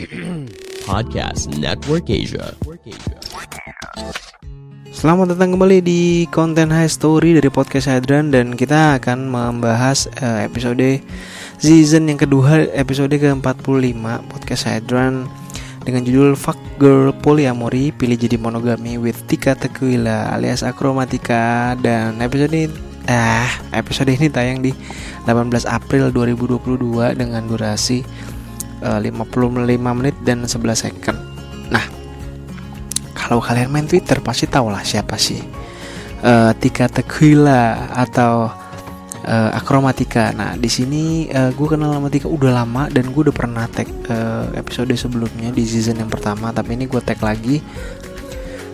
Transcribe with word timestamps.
Podcast 0.88 1.52
Network 1.60 2.08
Asia. 2.08 2.56
Selamat 4.90 5.36
datang 5.36 5.52
kembali 5.56 5.84
di 5.84 6.24
konten 6.32 6.72
High 6.72 6.88
Story 6.88 7.36
dari 7.36 7.52
podcast 7.52 7.88
Hadran 7.88 8.32
dan 8.32 8.56
kita 8.56 8.96
akan 8.96 9.28
membahas 9.28 10.08
eh, 10.24 10.48
episode 10.48 11.04
season 11.60 12.08
yang 12.08 12.16
kedua 12.16 12.68
episode 12.72 13.12
ke-45 13.12 14.00
podcast 14.28 14.62
Hadran 14.68 15.28
dengan 15.84 16.02
judul 16.04 16.32
Fuck 16.32 16.56
Girl 16.80 17.12
Polyamory 17.12 17.92
pilih 17.92 18.16
jadi 18.16 18.40
monogami 18.40 18.96
with 18.96 19.20
Tika 19.28 19.52
Tequila 19.52 20.32
alias 20.32 20.64
Akromatika 20.64 21.76
dan 21.80 22.20
episode 22.24 22.52
ini 22.56 22.72
ah 23.08 23.48
episode 23.76 24.12
ini 24.12 24.32
tayang 24.32 24.64
di 24.64 24.72
18 25.28 25.68
April 25.68 26.08
2022 26.12 27.16
dengan 27.16 27.44
durasi 27.48 28.04
55 28.80 29.76
menit 29.76 30.16
dan 30.24 30.44
11 30.48 30.72
second. 30.74 31.18
Nah, 31.68 31.84
kalau 33.12 33.38
kalian 33.44 33.70
main 33.70 33.86
Twitter 33.86 34.18
pasti 34.24 34.48
tahu 34.48 34.72
lah 34.72 34.82
siapa 34.82 35.20
sih 35.20 35.40
eh, 36.24 36.52
Tika 36.56 36.88
Tequila 36.88 37.92
atau 37.92 38.48
eh, 39.22 39.50
Akromatika. 39.56 40.32
Nah, 40.32 40.56
di 40.56 40.66
sini 40.72 41.28
gue 41.30 41.68
kenal 41.68 41.92
sama 41.92 42.08
Tika 42.08 42.26
udah 42.26 42.64
lama 42.64 42.88
dan 42.88 43.12
gue 43.12 43.22
udah 43.28 43.36
pernah 43.36 43.64
tag 43.68 43.86
eh, 43.86 44.46
episode 44.58 44.90
sebelumnya 44.96 45.52
di 45.52 45.62
season 45.68 46.00
yang 46.00 46.10
pertama, 46.10 46.50
tapi 46.50 46.74
ini 46.74 46.88
gue 46.88 47.00
tag 47.04 47.20
lagi. 47.20 47.60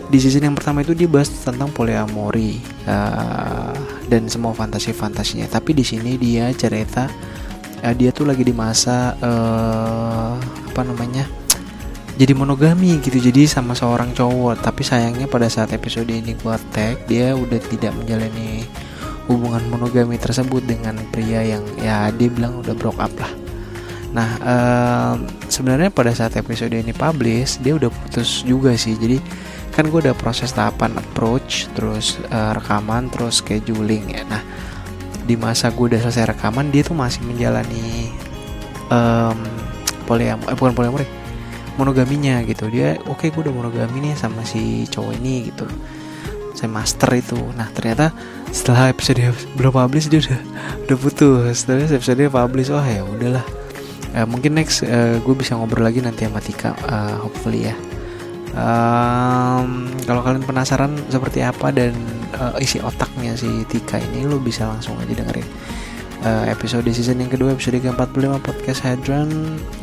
Di 0.07 0.23
season 0.23 0.47
yang 0.47 0.55
pertama 0.55 0.87
itu 0.87 0.95
dia 0.95 1.03
bahas 1.03 1.27
tentang 1.27 1.67
polyamory 1.75 2.63
eh, 2.87 3.75
dan 4.07 4.23
semua 4.31 4.55
fantasi-fantasinya. 4.55 5.51
Tapi 5.51 5.75
di 5.75 5.83
sini 5.83 6.15
dia 6.15 6.47
cerita 6.55 7.11
eh, 7.81 7.93
dia 7.97 8.09
tuh 8.13 8.25
lagi 8.29 8.43
di 8.45 8.53
masa 8.55 9.13
eh, 9.17 10.33
apa 10.71 10.81
namanya? 10.85 11.47
jadi 12.17 12.33
monogami 12.33 12.97
gitu. 12.99 13.21
Jadi 13.21 13.45
sama 13.45 13.77
seorang 13.77 14.11
cowok. 14.11 14.59
Tapi 14.59 14.81
sayangnya 14.81 15.29
pada 15.29 15.47
saat 15.47 15.71
episode 15.71 16.09
ini 16.09 16.33
gua 16.41 16.57
tag 16.73 17.05
dia 17.05 17.37
udah 17.37 17.61
tidak 17.69 17.93
menjalani 17.93 18.65
hubungan 19.29 19.61
monogami 19.69 20.17
tersebut 20.17 20.65
dengan 20.65 20.97
pria 21.13 21.45
yang 21.45 21.63
ya 21.77 22.09
dia 22.09 22.27
bilang 22.33 22.59
udah 22.65 22.73
broke 22.73 22.97
up 22.97 23.13
lah. 23.21 23.31
Nah 24.17 24.29
em, 24.41 25.29
sebenarnya 25.45 25.93
pada 25.93 26.09
saat 26.15 26.33
episode 26.41 26.73
ini 26.73 26.95
publish 26.95 27.61
dia 27.61 27.77
udah 27.77 27.93
putus 27.93 28.41
juga 28.41 28.73
sih. 28.73 28.97
Jadi 28.97 29.21
kan 29.77 29.85
gue 29.93 30.09
udah 30.09 30.17
proses 30.17 30.49
tahapan 30.57 30.97
approach 30.97 31.69
terus 31.77 32.17
eh, 32.33 32.51
rekaman 32.57 33.13
terus 33.13 33.45
scheduling 33.45 34.09
ya. 34.09 34.25
Nah 34.25 34.41
di 35.27 35.35
masa 35.35 35.69
gue 35.75 35.91
udah 35.91 35.99
selesai 36.07 36.31
rekaman 36.31 36.71
dia 36.71 36.87
tuh 36.87 36.95
masih 36.95 37.19
menjalani 37.27 38.09
em 38.87 39.39
poliamor 40.07 40.47
eh 40.47 40.55
bukan 40.55 40.71
poliamor 40.71 41.03
monogaminya 41.75 42.41
gitu. 42.47 42.71
Dia 42.71 42.95
oke 43.05 43.27
gue 43.27 43.41
udah 43.43 43.53
monogami 43.53 43.99
nih 44.01 44.15
sama 44.15 44.47
si 44.47 44.87
cowok 44.87 45.13
ini 45.19 45.51
gitu 45.51 45.67
saya 46.57 46.73
master 46.73 47.13
itu. 47.13 47.37
Nah 47.53 47.69
ternyata 47.69 48.09
setelah 48.49 48.89
episode 48.89 49.21
belum 49.53 49.75
publish 49.75 50.09
dia 50.09 50.23
udah 50.23 50.41
udah 50.89 50.97
putus. 50.97 51.67
Terus 51.69 51.93
episode 51.93 52.23
publish 52.33 52.73
oh 52.73 52.81
ya 52.81 53.05
udahlah. 53.05 53.45
Eh, 54.17 54.25
mungkin 54.25 54.57
next 54.57 54.81
gue 55.21 55.35
bisa 55.37 55.53
ngobrol 55.53 55.85
lagi 55.85 56.01
nanti 56.01 56.25
sama 56.25 56.41
Tika 56.41 56.73
eh, 56.73 57.15
hopefully 57.21 57.69
ya. 57.69 57.75
Em, 58.57 59.93
kalau 60.09 60.25
kalian 60.25 60.41
penasaran 60.41 60.97
seperti 61.13 61.45
apa 61.45 61.69
dan 61.69 61.93
eh, 62.31 62.63
isi 62.63 62.83
otaknya 62.83 63.33
si 63.37 63.63
Tika 63.71 63.97
ini 64.01 64.27
lo 64.27 64.41
bisa 64.41 64.67
langsung 64.67 64.99
aja 64.99 65.13
dengerin. 65.13 65.47
Eh, 66.17 66.45
episode 66.49 66.89
season 66.89 67.21
yang 67.21 67.29
kedua 67.29 67.53
episode 67.53 67.77
ke-45 67.77 68.41
podcast 68.41 68.81
Hadron 68.81 69.29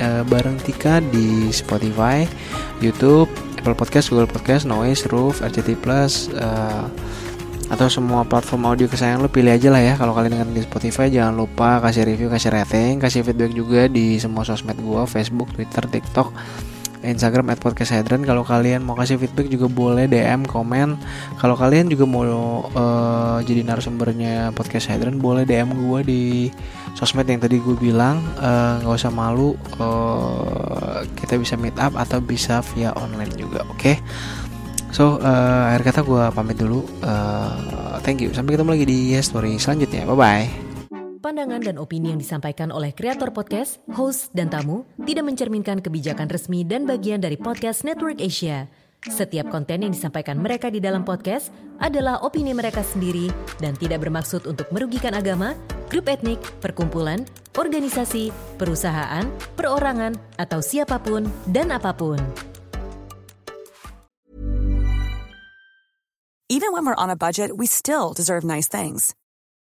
eh, 0.03 0.27
bareng 0.27 0.59
Tika 0.67 0.99
di 0.99 1.55
Spotify, 1.55 2.27
YouTube, 2.83 3.31
Apple 3.55 3.79
Podcast, 3.79 4.11
Google 4.11 4.27
Podcast, 4.27 4.67
Noise, 4.67 5.07
Roof, 5.15 5.47
RCT 5.47 5.79
Plus 5.79 6.35
eh, 6.35 6.85
atau 7.71 7.89
semua 7.89 8.27
platform 8.29 8.67
audio 8.69 8.91
kesayangan 8.91 9.25
lo 9.25 9.31
pilih 9.31 9.55
aja 9.55 9.71
lah 9.71 9.79
ya. 9.79 9.95
Kalau 9.95 10.11
kalian 10.11 10.37
dengerin 10.37 10.59
di 10.59 10.63
Spotify 10.67 11.07
jangan 11.07 11.39
lupa 11.39 11.79
kasih 11.81 12.03
review 12.03 12.29
kasih 12.29 12.51
rating 12.51 12.99
kasih 12.99 13.23
feedback 13.23 13.55
juga 13.55 13.87
di 13.87 14.19
semua 14.19 14.43
sosmed 14.43 14.77
gua 14.83 15.07
Facebook 15.07 15.49
Twitter 15.55 15.87
TikTok 15.87 16.35
Instagram 17.05 17.53
at 17.53 17.61
podcast 17.61 17.93
kalau 18.25 18.43
kalian 18.43 18.83
mau 18.83 18.97
kasih 18.97 19.21
feedback 19.21 19.53
juga 19.53 19.69
boleh 19.69 20.09
DM 20.09 20.49
komen. 20.49 20.97
Kalau 21.39 21.55
kalian 21.55 21.93
juga 21.93 22.05
mau 22.09 22.25
eh, 22.73 23.39
jadi 23.45 23.63
narasumbernya 23.63 24.57
podcast 24.57 24.89
Hadran 24.89 25.21
boleh 25.21 25.45
DM 25.45 25.77
gue 25.77 26.01
di 26.03 26.23
sosmed 26.97 27.29
yang 27.29 27.39
tadi 27.39 27.61
gue 27.61 27.77
bilang. 27.77 28.19
Eh, 28.41 28.73
nggak 28.83 28.97
usah 28.97 29.13
malu 29.13 29.55
eh, 29.79 31.07
kita 31.15 31.37
bisa 31.37 31.55
meet 31.61 31.77
up 31.77 31.93
atau 31.95 32.19
bisa 32.25 32.65
via 32.75 32.91
online 32.97 33.33
juga 33.37 33.63
oke? 33.69 34.01
So 34.95 35.19
eh, 35.21 35.63
akhir 35.75 35.93
kata 35.93 36.01
gue 36.03 36.23
pamit 36.33 36.57
dulu. 36.57 36.83
Eh, 37.05 38.01
thank 38.03 38.25
you. 38.25 38.33
Sampai 38.33 38.57
ketemu 38.57 38.71
lagi 38.75 38.87
di 38.89 39.01
Story 39.21 39.61
selanjutnya. 39.61 40.09
Bye 40.09 40.17
bye 40.17 40.64
Pandangan 41.25 41.65
dan 41.65 41.81
opini 41.81 42.13
yang 42.13 42.21
disampaikan 42.21 42.69
oleh 42.69 42.93
kreator 42.93 43.33
podcast, 43.33 43.81
host, 43.97 44.29
dan 44.37 44.53
tamu 44.53 44.85
tidak 45.09 45.25
mencerminkan 45.25 45.81
kebijakan 45.81 46.29
resmi 46.29 46.69
dan 46.69 46.85
bagian 46.85 47.17
dari 47.17 47.41
podcast 47.41 47.81
Network 47.81 48.21
Asia. 48.21 48.69
Setiap 49.09 49.49
konten 49.49 49.89
yang 49.89 49.97
disampaikan 49.97 50.37
mereka 50.37 50.69
di 50.69 50.85
dalam 50.85 51.01
podcast 51.01 51.49
adalah 51.81 52.21
opini 52.21 52.53
mereka 52.53 52.85
sendiri 52.85 53.33
dan 53.57 53.73
tidak 53.73 54.05
bermaksud 54.05 54.45
untuk 54.45 54.69
merugikan 54.69 55.17
agama, 55.17 55.57
grup 55.89 56.13
etnik, 56.13 56.45
perkumpulan, 56.61 57.25
organisasi, 57.57 58.29
perusahaan, 58.61 59.25
perorangan, 59.57 60.21
atau 60.37 60.61
siapa 60.61 61.01
pun 61.01 61.25
dan 61.49 61.73
apa 61.73 61.97
pun. 61.97 62.21
Even 66.53 66.77
when 66.77 66.85
we're 66.85 67.01
on 67.01 67.09
a 67.09 67.17
budget, 67.17 67.57
we 67.57 67.65
still 67.65 68.13
deserve 68.13 68.45
nice 68.45 68.69
things. 68.69 69.17